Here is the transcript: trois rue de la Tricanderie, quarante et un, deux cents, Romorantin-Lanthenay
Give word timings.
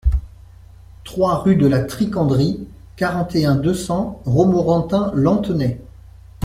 trois 1.03 1.43
rue 1.43 1.57
de 1.57 1.67
la 1.67 1.83
Tricanderie, 1.83 2.67
quarante 2.95 3.35
et 3.35 3.45
un, 3.45 3.53
deux 3.53 3.75
cents, 3.75 4.19
Romorantin-Lanthenay 4.25 5.79